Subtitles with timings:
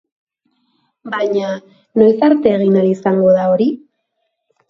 [1.15, 1.51] Baina,
[2.03, 3.71] noiz arte egin ahal izango da hori?